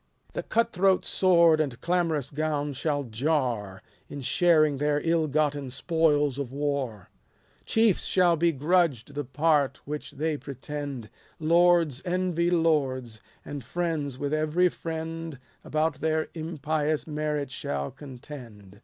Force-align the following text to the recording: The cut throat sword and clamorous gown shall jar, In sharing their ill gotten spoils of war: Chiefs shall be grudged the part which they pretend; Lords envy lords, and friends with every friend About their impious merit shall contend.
The 0.33 0.41
cut 0.41 0.71
throat 0.73 1.05
sword 1.05 1.59
and 1.61 1.79
clamorous 1.79 2.31
gown 2.31 2.73
shall 2.73 3.03
jar, 3.03 3.83
In 4.09 4.21
sharing 4.21 4.77
their 4.77 4.99
ill 5.01 5.27
gotten 5.27 5.69
spoils 5.69 6.39
of 6.39 6.51
war: 6.51 7.11
Chiefs 7.65 8.05
shall 8.05 8.35
be 8.35 8.51
grudged 8.51 9.13
the 9.13 9.23
part 9.23 9.79
which 9.85 10.13
they 10.13 10.37
pretend; 10.37 11.11
Lords 11.39 12.01
envy 12.03 12.49
lords, 12.49 13.21
and 13.45 13.63
friends 13.63 14.17
with 14.17 14.33
every 14.33 14.69
friend 14.69 15.37
About 15.63 16.01
their 16.01 16.29
impious 16.33 17.05
merit 17.05 17.51
shall 17.51 17.91
contend. 17.91 18.79